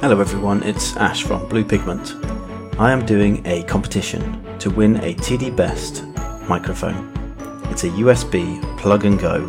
[0.00, 2.14] Hello everyone, it's Ash from Blue Pigment.
[2.80, 6.06] I am doing a competition to win a TD Best
[6.48, 7.12] microphone.
[7.64, 9.40] It's a USB plug and go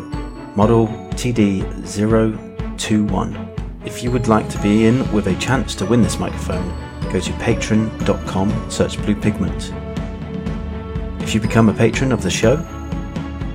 [0.54, 3.86] model TD021.
[3.86, 6.68] If you would like to be in with a chance to win this microphone,
[7.10, 9.72] go to patreon.com, search Blue Pigment.
[11.22, 12.56] If you become a patron of the show,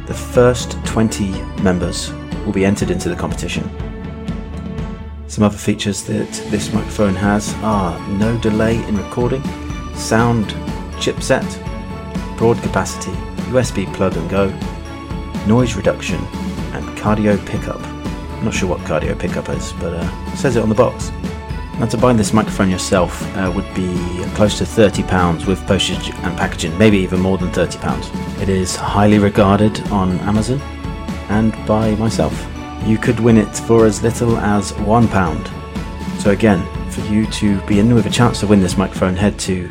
[0.08, 1.30] the first 20
[1.62, 2.12] members
[2.44, 3.70] will be entered into the competition.
[5.38, 9.44] Some other features that this microphone has are no delay in recording,
[9.94, 10.46] sound
[10.98, 11.46] chipset,
[12.40, 13.12] broad capacity,
[13.52, 14.48] USB plug and go,
[15.46, 16.20] noise reduction,
[16.74, 17.80] and cardio pickup.
[17.80, 21.12] I'm not sure what cardio pickup is, but uh, it says it on the box.
[21.78, 23.94] Now, to buy this microphone yourself uh, would be
[24.34, 28.42] close to £30 with postage and packaging, maybe even more than £30.
[28.42, 30.60] It is highly regarded on Amazon
[31.30, 32.57] and by myself.
[32.88, 36.22] You could win it for as little as £1.
[36.22, 39.38] So, again, for you to be in with a chance to win this microphone, head
[39.40, 39.68] to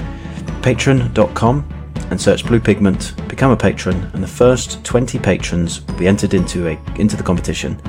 [0.61, 1.67] patreon.com
[2.11, 6.35] and search Blue Pigment, become a patron, and the first 20 patrons will be entered
[6.35, 7.81] into, a, into the competition.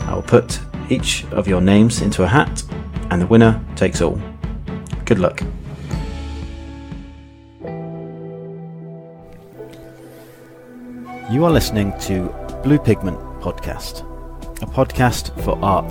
[0.00, 0.58] I will put
[0.90, 2.64] each of your names into a hat,
[3.10, 4.20] and the winner takes all.
[5.04, 5.42] Good luck.
[11.30, 12.28] You are listening to
[12.64, 14.08] Blue Pigment Podcast,
[14.62, 15.90] a podcast for art.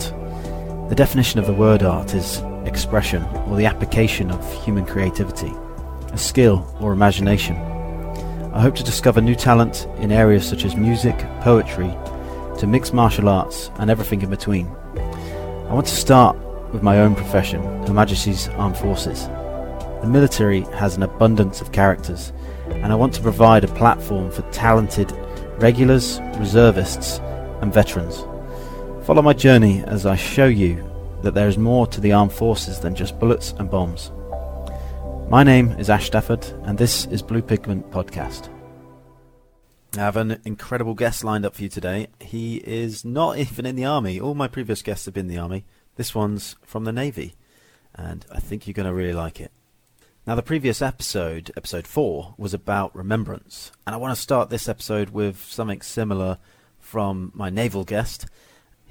[0.89, 5.51] The definition of the word art is expression or the application of human creativity,
[6.13, 7.57] a skill or imagination.
[8.53, 11.93] I hope to discover new talent in areas such as music, poetry,
[12.59, 14.67] to mixed martial arts, and everything in between.
[14.67, 16.37] I want to start
[16.71, 19.27] with my own profession, Her Majesty's Armed Forces.
[20.01, 22.31] The military has an abundance of characters,
[22.69, 25.11] and I want to provide a platform for talented
[25.59, 27.19] regulars, reservists,
[27.61, 28.25] and veterans.
[29.03, 30.87] Follow my journey as I show you
[31.23, 34.11] that there is more to the armed forces than just bullets and bombs.
[35.27, 38.49] My name is Ash Stafford, and this is Blue Pigment Podcast.
[39.97, 42.09] I have an incredible guest lined up for you today.
[42.19, 44.19] He is not even in the army.
[44.19, 45.65] All my previous guests have been in the army.
[45.95, 47.33] This one's from the navy,
[47.95, 49.51] and I think you're going to really like it.
[50.27, 54.69] Now, the previous episode, episode 4, was about remembrance, and I want to start this
[54.69, 56.37] episode with something similar
[56.77, 58.27] from my naval guest.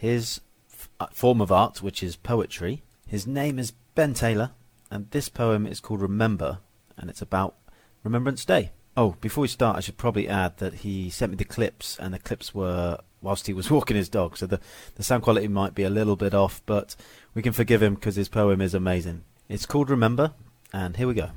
[0.00, 0.40] His
[0.72, 2.82] f- form of art, which is poetry.
[3.06, 4.52] His name is Ben Taylor,
[4.90, 6.60] and this poem is called Remember,
[6.96, 7.56] and it's about
[8.02, 8.70] Remembrance Day.
[8.96, 12.14] Oh, before we start, I should probably add that he sent me the clips, and
[12.14, 14.58] the clips were whilst he was walking his dog, so the,
[14.94, 16.96] the sound quality might be a little bit off, but
[17.34, 19.24] we can forgive him because his poem is amazing.
[19.50, 20.32] It's called Remember,
[20.72, 21.28] and here we go.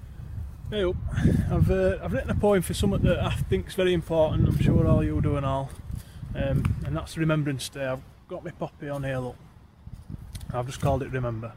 [0.70, 0.96] Hey up.
[1.52, 4.48] I've uh, I've written a poem for something that I think's very important.
[4.48, 5.70] I'm sure all you'll do and all,
[6.34, 7.88] um, and that's Remembrance Day.
[7.88, 9.18] I've got my poppy on here.
[9.20, 9.36] Look,
[10.54, 11.54] I've just called it Remember.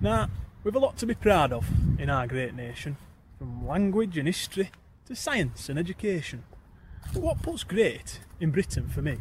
[0.00, 0.28] Now
[0.62, 1.66] we've a lot to be proud of
[1.98, 2.96] in our great nation,
[3.38, 4.70] from language and history
[5.06, 6.44] to science and education.
[7.12, 9.18] But what puts great in Britain for me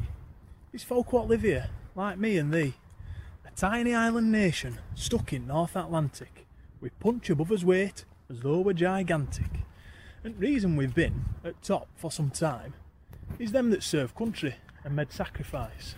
[0.71, 2.73] is folk what live here, like me and thee.
[3.45, 6.47] A tiny island nation stuck in North Atlantic,
[6.81, 9.61] we punch above us weight as though we're gigantic.
[10.23, 12.73] And reason we've been at top for some time
[13.37, 15.95] is them that serve country and made sacrifice.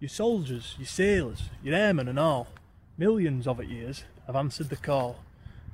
[0.00, 2.48] Your soldiers, your sailors, your airmen and all,
[2.96, 5.18] millions of it years have answered the call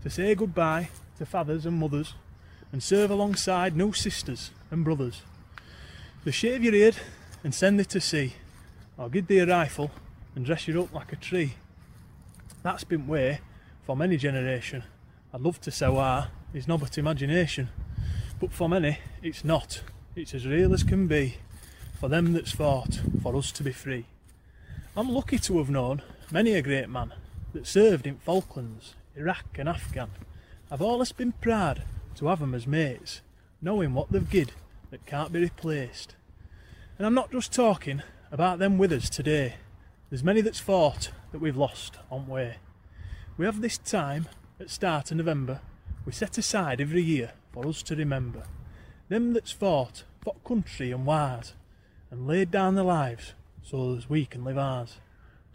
[0.02, 0.88] to say goodbye
[1.18, 2.14] to fathers and mothers
[2.72, 5.22] and serve alongside new sisters and brothers.
[6.24, 6.96] They shave your head
[7.44, 8.32] and send thee to sea,
[8.98, 9.92] or give thee a rifle
[10.34, 11.54] and dress you up like a tree.
[12.64, 13.38] That's been way
[13.84, 14.82] for many generation.
[15.32, 17.68] I'd love to say why, it's not but imagination.
[18.40, 19.82] But for many, it's not.
[20.16, 21.36] It's as real as can be.
[22.00, 24.04] For them that's fought, for us to be free.
[24.98, 27.12] I'm lucky to have known many a great man
[27.52, 30.08] that served in Falklands, Iraq and Afghan.
[30.70, 31.82] I've always been proud
[32.14, 33.20] to have 'em as mates,
[33.60, 34.52] knowing what they've gid
[34.90, 36.16] that can't be replaced.
[36.96, 38.02] And I'm not just talking
[38.32, 39.56] about them with us today.
[40.08, 42.56] There's many that's fought that we've lost on way.
[43.36, 44.28] We have this time
[44.58, 45.60] at start of November
[46.06, 48.44] we set aside every year for us to remember
[49.10, 51.52] them that's fought for country and wars
[52.10, 53.34] and laid down their lives
[53.66, 54.98] so as we can live ours.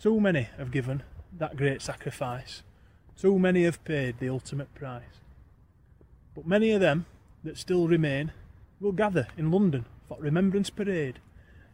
[0.02, 1.04] Too many have given
[1.38, 2.62] that great sacrifice.
[3.18, 5.22] Too many have paid the ultimate price.
[6.36, 7.06] But many of them
[7.46, 8.34] that still remain
[8.82, 11.20] will gather in London for Remembrance Parade.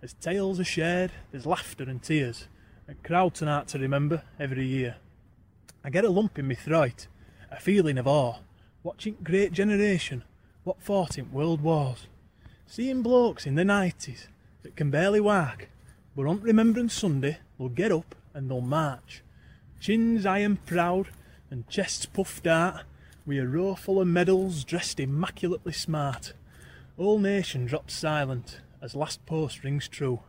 [0.03, 2.47] As tales are shared, there's laughter and tears,
[2.87, 4.97] and crowds out to remember every year.
[5.83, 7.07] I get a lump in my throat,
[7.49, 8.35] a feeling of awe,
[8.83, 10.23] watching great generation
[10.63, 12.05] what fought in world wars.
[12.67, 14.27] Seeing blokes in the nineties
[14.61, 15.69] that can barely walk,
[16.17, 19.21] but on Remembrance Sunday they'll get up and they'll march.
[19.79, 21.09] chins high and proud,
[21.51, 22.81] and chests puffed out,
[23.27, 26.33] wi' a row full of medals dressed immaculately smart.
[26.97, 30.21] Whole nation drops silent as last post rings true.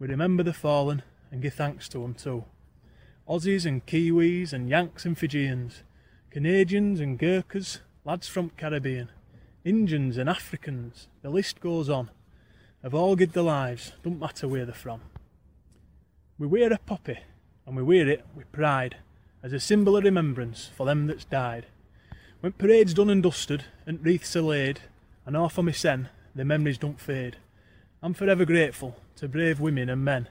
[0.00, 2.44] We remember the fallen and give thanks to 'em too.
[3.28, 5.84] Aussies and Kiwis and Yanks and Fijians,
[6.30, 9.08] Canadians and Gurkhas, lads from Caribbean,
[9.64, 12.10] Indians and Africans, the list goes on.
[12.82, 15.00] Have all give their lives, don't matter where they're from.
[16.38, 17.18] We wear a poppy,
[17.66, 18.98] and we wear it with pride,
[19.42, 21.66] as a symbol of remembrance for them that's died.
[22.40, 24.78] When parade's done and dusted, and wreaths are laid,
[25.26, 27.38] and all for me sen, the memories don't fade.
[28.04, 30.28] I'm forever grateful to brave women and men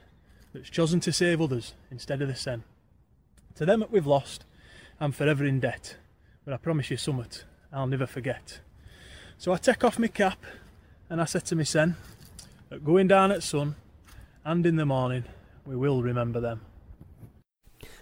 [0.54, 2.64] that's chosen to save others instead of the sen.
[3.56, 4.46] To them that we've lost,
[4.98, 5.96] I'm forever in debt,
[6.46, 8.60] but I promise you summat I'll never forget.
[9.36, 10.42] So I take off my cap
[11.10, 11.96] and I said to me sen,
[12.70, 13.74] at going down at sun
[14.42, 15.24] and in the morning,
[15.68, 16.62] we will remember them.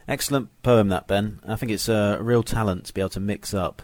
[0.06, 1.40] Excellent poem, that Ben.
[1.46, 3.82] I think it's a real talent to be able to mix up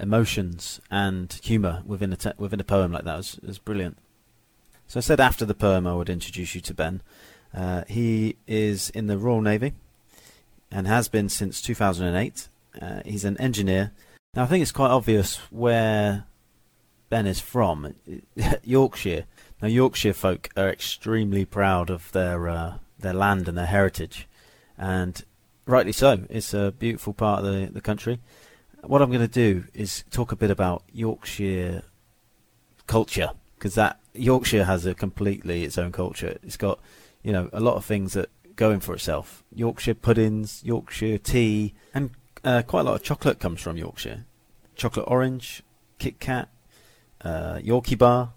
[0.00, 3.14] emotions and humour within a te- within a poem like that.
[3.14, 3.98] It was, it was brilliant.
[4.86, 7.02] So I said after the poem I would introduce you to Ben.
[7.54, 9.74] Uh, he is in the Royal Navy
[10.70, 12.48] and has been since 2008.
[12.80, 13.92] Uh, he's an engineer.
[14.34, 16.24] Now I think it's quite obvious where
[17.10, 17.94] Ben is from,
[18.64, 19.24] Yorkshire.
[19.60, 24.28] Now Yorkshire folk are extremely proud of their uh, their land and their heritage,
[24.76, 25.24] and
[25.66, 26.24] rightly so.
[26.28, 28.20] It's a beautiful part of the, the country.
[28.82, 31.82] What I'm going to do is talk a bit about Yorkshire
[32.86, 36.38] culture because that Yorkshire has a completely its own culture.
[36.42, 36.80] It's got
[37.22, 39.44] you know a lot of things that go in for itself.
[39.54, 42.10] Yorkshire puddings, Yorkshire tea, and
[42.44, 44.24] uh, quite a lot of chocolate comes from Yorkshire.
[44.74, 45.62] Chocolate orange,
[45.98, 46.48] Kit Kat,
[47.22, 48.32] uh, Yorkie bar,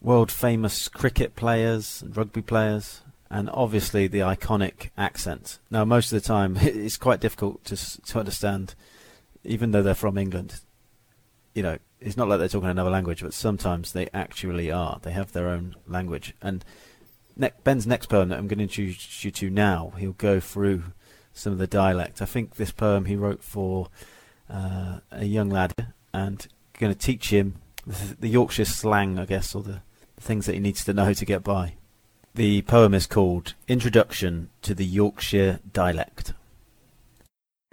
[0.00, 5.58] world famous cricket players and rugby players, and obviously the iconic accent.
[5.70, 8.74] Now, most of the time, it's quite difficult to to understand,
[9.44, 10.60] even though they're from England.
[11.54, 14.98] You know, it's not like they're talking another language, but sometimes they actually are.
[15.02, 16.34] They have their own language.
[16.42, 16.64] And
[17.36, 20.84] ne- Ben's next poem that I'm going to introduce you to now, he'll go through
[21.32, 22.20] some of the dialect.
[22.20, 23.88] I think this poem he wrote for
[24.50, 25.72] uh, a young lad,
[26.12, 26.46] and
[26.78, 27.56] going to teach him
[27.86, 29.80] the, the Yorkshire slang, I guess, or the
[30.18, 31.74] things that he needs to know to get by.
[32.36, 36.34] The poem is called Introduction to the Yorkshire Dialect.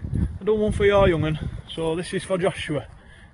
[0.02, 1.38] I done one for your young'un,
[1.68, 2.86] so this is for Joshua,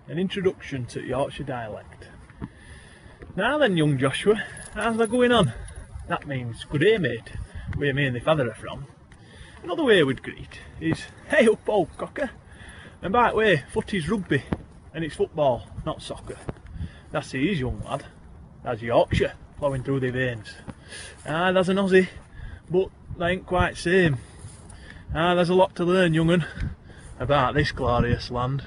[0.09, 2.09] an introduction to Yorkshire dialect.
[3.37, 4.43] Now then, young Joshua,
[4.75, 5.53] how's that going on?
[6.09, 7.31] That means good day, mate,
[7.77, 8.87] where me and the father are from.
[9.63, 12.31] Another way we'd greet is, hey up, old cocker.
[13.03, 14.43] And by the way, footy's rugby,
[14.93, 16.39] and it's football, not soccer.
[17.13, 18.05] That's easy, young lad.
[18.65, 20.55] That's Yorkshire flowing through the veins.
[21.27, 22.09] Ah, there's an Aussie,
[22.71, 24.17] but they ain't quite same.
[25.15, 26.47] Ah, there's a lot to learn, young'un,
[27.19, 28.65] about this glorious land.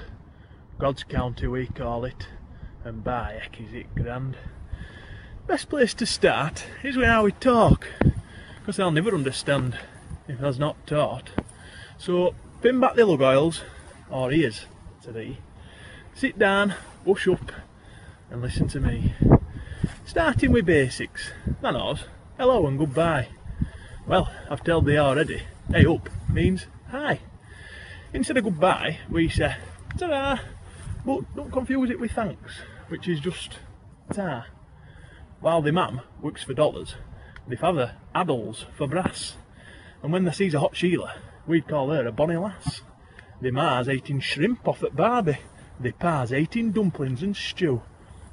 [0.78, 2.28] God's county we call it,
[2.84, 4.36] and by heck is it grand.
[5.48, 7.88] Best place to start is with how we talk,
[8.60, 9.76] because they'll never understand
[10.28, 11.30] if there's not taught.
[11.98, 13.62] So, pin back the lug oils,
[14.08, 14.66] or ears,
[15.02, 15.38] to thee.
[16.14, 16.74] Sit down,
[17.04, 17.50] wash up,
[18.30, 19.12] and listen to me.
[20.06, 21.30] Starting with basics.
[21.62, 22.04] Knows.
[22.36, 23.28] Hello and goodbye.
[24.06, 25.42] Well, I've told thee already.
[25.70, 27.20] Hey up means hi.
[28.12, 29.56] Instead of goodbye, we say
[29.98, 30.40] ta-da,
[31.06, 32.52] but don't confuse it with thanks,
[32.88, 33.58] which is just
[34.12, 34.44] ta.
[35.40, 36.96] While the mam works for dollars,
[37.48, 39.36] the father addles for brass.
[40.02, 41.14] And when they sees a hot Sheila,
[41.46, 42.82] we'd call her a bonny lass.
[43.40, 45.38] The ma's eating shrimp off at Barbie,
[45.80, 47.80] the pa's eating dumplings and stew.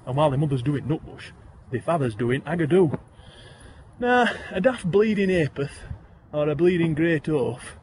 [0.06, 1.32] And while the mother's doing nutbush,
[1.72, 3.00] the father's doing agadoo.
[4.00, 5.72] Now, a daft bleeding apeth,
[6.34, 7.78] or a bleeding great oaf,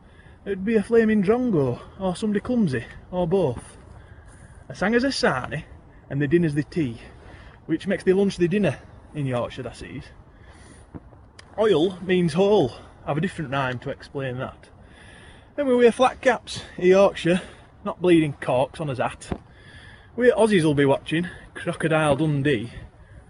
[0.45, 3.77] it'd be a flaming drongo, or somebody clumsy, or both.
[4.69, 5.65] A sanger's a sarnie,
[6.11, 6.99] and the dinner's the tea,
[7.67, 8.79] which makes the lunch the dinner
[9.15, 10.05] in Yorkshire, that sees.
[11.59, 12.73] Oil means hole.
[13.05, 14.69] I have a different rhyme to explain that.
[15.57, 17.41] Then we wear flat caps in Yorkshire,
[17.85, 19.31] not bleeding corks on his hat.
[20.15, 22.71] We Aussies will be watching Crocodile Dundee.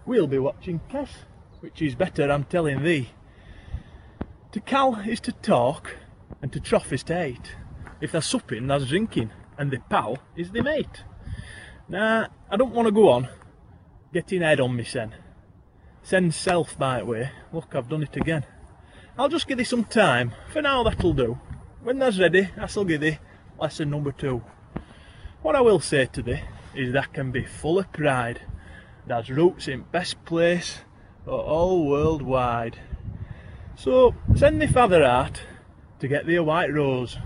[0.09, 1.09] We'll be watching Kes,
[1.59, 3.09] which is better, I'm telling thee.
[4.53, 5.97] To cal is to talk,
[6.41, 7.55] and to trough is to eat.
[8.01, 11.03] If there's supping, there's drinking, and the pal is the mate.
[11.87, 13.27] Now, I don't want to go on
[14.11, 15.13] getting head on me, sen.
[16.01, 17.29] Send self by the way.
[17.53, 18.45] Look, I've done it again.
[19.15, 20.33] I'll just give thee some time.
[20.51, 21.39] For now, that'll do.
[21.83, 23.19] When that's ready, I shall give thee
[23.61, 24.41] lesson number two.
[25.43, 26.41] What I will say to thee
[26.73, 28.41] is that can be full of pride.
[29.09, 30.81] That's roots in best place
[31.25, 32.77] all world wide.
[33.75, 35.41] So send thee father out
[35.99, 37.17] to get thee a white rose.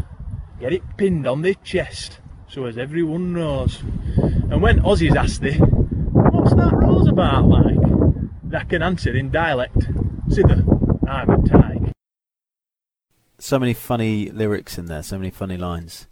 [0.62, 3.82] get it pinned on their chest so as everyone knows.
[4.50, 7.76] And when Aussies ask thee, what's that rose about like?
[8.46, 9.90] They can answer in dialect.
[10.30, 10.64] Sither,
[11.06, 11.92] I'm a tyke.
[13.40, 16.08] So many funny lyrics in there, so many funny lines.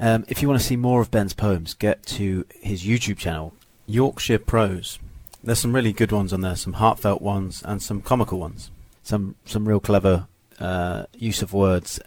[0.00, 3.52] Um, if you want to see more of Ben's poems, get to his YouTube channel,
[3.88, 4.98] Yorkshire Prose.
[5.42, 8.70] There's some really good ones on there, some heartfelt ones and some comical ones.
[9.02, 10.28] Some some real clever
[10.60, 11.98] uh, use of words.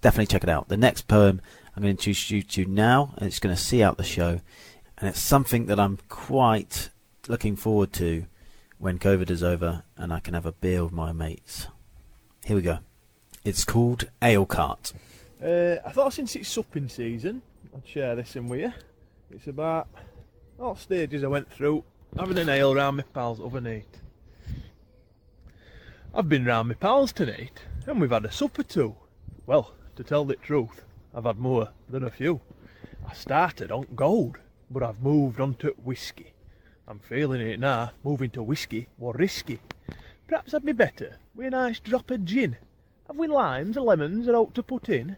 [0.00, 0.68] Definitely check it out.
[0.68, 1.40] The next poem
[1.76, 4.40] I'm going to introduce you to now, and it's going to see out the show,
[4.98, 6.90] and it's something that I'm quite
[7.28, 8.26] looking forward to
[8.78, 11.68] when COVID is over and I can have a beer with my mates.
[12.44, 12.78] Here we go.
[13.44, 14.92] It's called Ale Cart.
[15.42, 17.42] Uh, I thought since it's supping season,
[17.76, 18.72] I'd share this in with you.
[19.30, 19.86] It's about
[20.60, 21.84] all stages I went through
[22.18, 23.98] having an ale round my pals overnight.
[26.14, 28.94] I've been round my pals tonight and we've had a supper too.
[29.46, 32.40] Well, to tell the truth, I've had more than a few.
[33.08, 34.36] I started on gold,
[34.70, 36.34] but I've moved on to whiskey.
[36.86, 39.60] I'm feeling it now, moving to whiskey was risky.
[40.28, 42.56] Perhaps I'd be better with a nice drop of gin.
[43.06, 45.16] Have we limes or lemons or out to put in?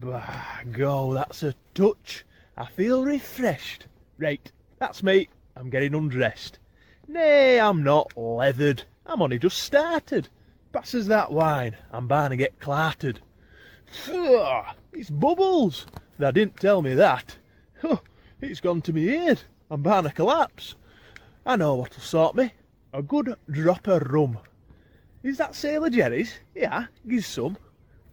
[0.00, 2.24] Bah, go, that's a touch.
[2.56, 3.86] I feel refreshed.
[4.18, 4.50] Right,
[4.80, 5.28] that's me.
[5.54, 6.58] I'm getting undressed.
[7.06, 8.82] Nay, I'm not leathered.
[9.06, 10.28] I'm only just started.
[10.72, 11.76] Passes that wine.
[11.92, 13.20] I'm bound to get clarted.
[14.08, 15.86] Ugh, it's bubbles.
[16.18, 17.36] They didn't tell me that.
[17.82, 17.98] Huh,
[18.40, 19.42] it's gone to me head.
[19.70, 20.74] I'm bound to collapse.
[21.44, 22.52] I know what'll sort me.
[22.92, 24.38] A good drop of rum.
[25.22, 26.32] Is that Sailor Jerry's?
[26.54, 27.58] Yeah, give some.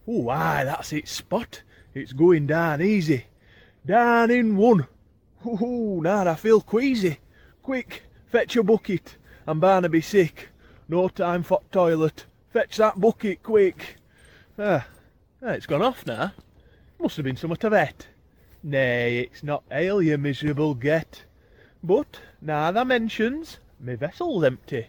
[0.06, 1.62] Oh, aye, that's its spot.
[1.94, 3.24] It's going down easy.
[3.86, 4.86] Down in one.
[5.46, 7.18] Ooh, now I feel queasy.
[7.62, 9.16] Quick, fetch a bucket.
[9.46, 10.48] I'm be sick.
[10.88, 12.26] No time for toilet.
[12.50, 13.96] Fetch that bucket quick.
[14.58, 14.86] Ah,
[15.42, 16.32] ah, it's gone off now.
[16.98, 18.08] Must have been some to vet.
[18.62, 21.24] Nay, it's not ale, you miserable get.
[21.84, 24.88] But, now that mentions, my vessel's empty.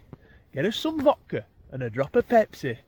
[0.52, 2.78] Get us some vodka and a drop of Pepsi.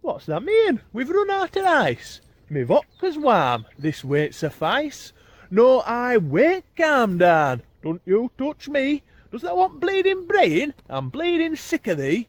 [0.00, 0.80] What's that mean?
[0.92, 2.22] We've run out of ice.
[2.48, 5.12] Me vodka's warm, this won't suffice.
[5.50, 7.62] No, I wait, calm down.
[7.82, 9.02] Don't you touch me.
[9.30, 10.74] Does that want bleeding brain?
[10.88, 12.28] I'm bleeding sick of thee.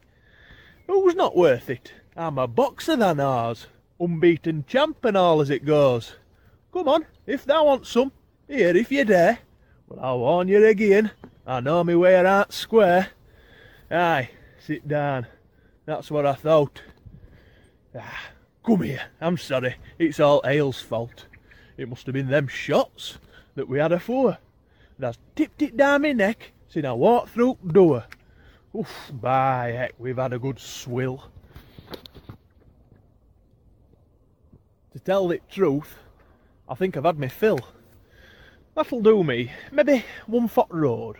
[0.86, 1.92] Who's not worth it?
[2.16, 3.66] I'm a boxer than ours.
[4.00, 6.16] Unbeaten champ and all as it goes.
[6.72, 8.12] Come on, if thou want some.
[8.46, 9.40] Here, if you dare.
[9.88, 11.10] Well, I'll warn you again.
[11.46, 13.08] I know me way around square.
[13.90, 15.26] Aye, sit down.
[15.86, 16.82] That's what I thought.
[17.98, 18.30] Ah,
[18.64, 19.02] come here.
[19.20, 19.76] I'm sorry.
[19.98, 21.24] It's all Ale's fault.
[21.78, 23.18] It must have been them shots
[23.54, 24.36] that we had afore.
[24.98, 28.04] That's tipped it down my neck since I walked through the door.
[28.76, 31.30] Oof, by heck, we've had a good swill.
[34.92, 35.94] To tell the truth,
[36.68, 37.60] I think I've had my fill.
[38.74, 39.52] That'll do me.
[39.70, 41.18] Maybe one foot road.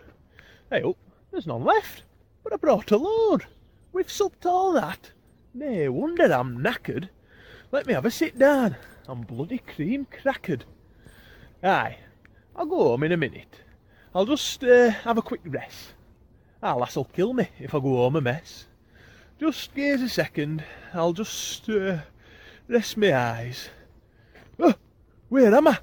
[0.69, 0.97] Hey up,
[1.31, 2.03] there's none left.
[2.43, 3.45] But I brought a load.
[3.93, 5.11] We've supped all that.
[5.53, 7.09] Nay wonder I'm knackered.
[7.71, 8.75] Let me have a sit down.
[9.09, 10.65] I'm bloody cream crackered.
[11.63, 11.97] Aye,
[12.55, 13.61] I'll go home in a minute.
[14.13, 15.95] I'll just uh, have a quick rest.
[16.61, 18.67] Ah, lass'll kill me if I go home a mess.
[19.39, 20.63] Just gaze a second.
[20.93, 22.01] I'll just uh,
[22.67, 23.69] rest my eyes.
[24.59, 24.75] Oh,
[25.29, 25.79] where am I?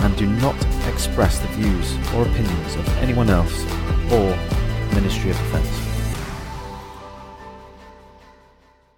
[0.00, 0.54] and do not
[0.86, 3.64] express the views or opinions of anyone else
[4.12, 4.36] or
[4.94, 5.87] Ministry of Defence.